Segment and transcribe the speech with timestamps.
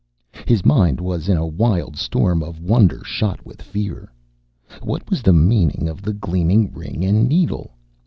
[0.47, 4.11] His mind was in a wild storm of wonder shot with fear.
[4.81, 7.73] What was the meaning of the gleaming ring and needle?